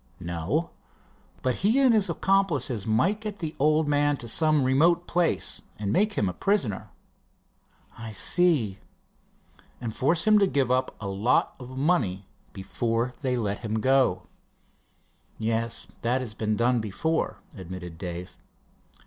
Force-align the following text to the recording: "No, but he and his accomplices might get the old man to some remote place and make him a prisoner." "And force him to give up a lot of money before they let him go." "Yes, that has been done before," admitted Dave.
"No, 0.19 0.71
but 1.43 1.57
he 1.57 1.79
and 1.79 1.93
his 1.93 2.09
accomplices 2.09 2.87
might 2.87 3.21
get 3.21 3.37
the 3.37 3.55
old 3.59 3.87
man 3.87 4.17
to 4.17 4.27
some 4.27 4.63
remote 4.63 5.05
place 5.05 5.61
and 5.77 5.93
make 5.93 6.13
him 6.13 6.27
a 6.27 6.33
prisoner." 6.33 6.89
"And 7.99 8.75
force 9.95 10.23
him 10.25 10.39
to 10.39 10.47
give 10.47 10.71
up 10.71 10.95
a 10.99 11.07
lot 11.07 11.53
of 11.59 11.77
money 11.77 12.25
before 12.51 13.13
they 13.21 13.35
let 13.37 13.59
him 13.59 13.75
go." 13.75 14.23
"Yes, 15.37 15.85
that 16.01 16.21
has 16.21 16.33
been 16.33 16.55
done 16.55 16.79
before," 16.79 17.37
admitted 17.55 17.99
Dave. 17.99 18.39